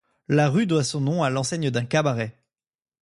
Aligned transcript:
La 0.27 0.49
rue 0.49 0.65
doit 0.65 0.83
son 0.83 0.99
nom 0.99 1.21
à 1.21 1.29
l'enseigne 1.29 1.69
d'un 1.69 1.85
cabaret. 1.85 2.35